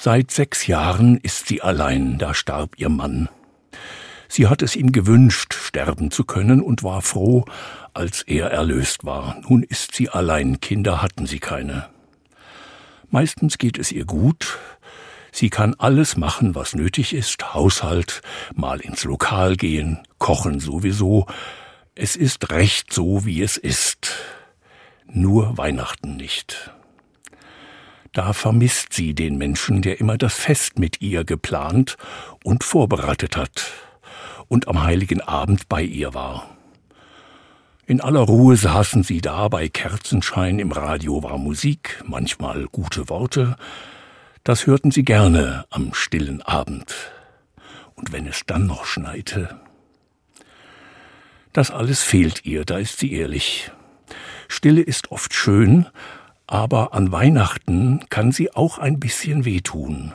[0.00, 3.28] Seit sechs Jahren ist sie allein, da starb ihr Mann.
[4.28, 7.44] Sie hat es ihm gewünscht, sterben zu können und war froh,
[7.94, 9.40] als er erlöst war.
[9.48, 11.88] Nun ist sie allein, Kinder hatten sie keine.
[13.10, 14.60] Meistens geht es ihr gut,
[15.32, 18.22] Sie kann alles machen, was nötig ist, Haushalt,
[18.54, 21.26] mal ins Lokal gehen, kochen sowieso.
[21.96, 24.14] Es ist recht so, wie es ist.
[25.06, 26.72] Nur Weihnachten nicht.
[28.18, 31.96] Da vermisst sie den Menschen, der immer das Fest mit ihr geplant
[32.42, 33.70] und vorbereitet hat
[34.48, 36.56] und am heiligen Abend bei ihr war.
[37.86, 43.54] In aller Ruhe saßen sie da bei Kerzenschein, im Radio war Musik, manchmal gute Worte,
[44.42, 46.92] das hörten sie gerne am stillen Abend.
[47.94, 49.60] Und wenn es dann noch schneite.
[51.52, 53.70] Das alles fehlt ihr, da ist sie ehrlich.
[54.48, 55.86] Stille ist oft schön,
[56.48, 60.14] aber an Weihnachten kann sie auch ein bisschen wehtun.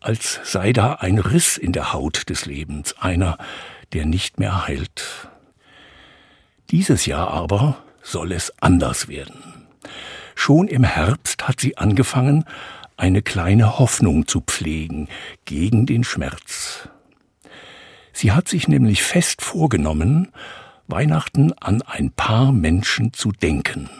[0.00, 3.36] Als sei da ein Riss in der Haut des Lebens, einer,
[3.92, 5.28] der nicht mehr heilt.
[6.70, 9.66] Dieses Jahr aber soll es anders werden.
[10.34, 12.46] Schon im Herbst hat sie angefangen,
[12.96, 15.08] eine kleine Hoffnung zu pflegen
[15.44, 16.88] gegen den Schmerz.
[18.14, 20.32] Sie hat sich nämlich fest vorgenommen,
[20.86, 23.90] Weihnachten an ein paar Menschen zu denken.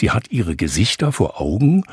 [0.00, 1.84] Sie hat ihre Gesichter vor Augen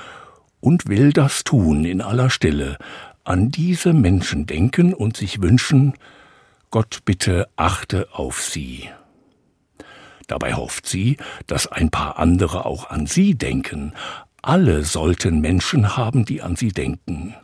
[0.62, 2.78] und will das tun in aller Stille,
[3.26, 5.94] an diese Menschen denken und sich wünschen,
[6.72, 8.88] Gott bitte achte auf sie.
[10.28, 13.92] Dabei hofft sie, dass ein paar andere auch an sie denken,
[14.42, 17.36] alle sollten Menschen haben, die an sie denken.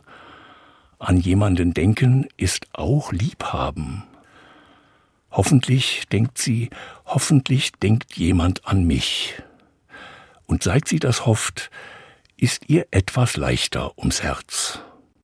[0.98, 4.04] An jemanden denken ist auch Liebhaben.
[5.30, 6.70] Hoffentlich denkt sie,
[7.04, 9.42] hoffentlich denkt jemand an mich.
[10.46, 11.70] Und seit sie das hofft,
[12.36, 14.80] ist ihr etwas leichter ums Herz.